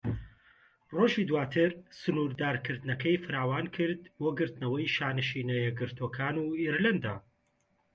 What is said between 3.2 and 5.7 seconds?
فراوانکرد بۆ گرتنەوەی شانشینە